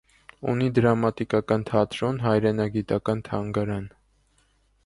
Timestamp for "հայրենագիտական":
2.25-3.25